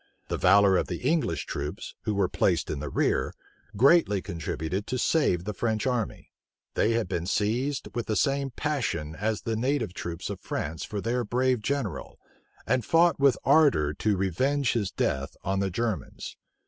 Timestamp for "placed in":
2.27-2.79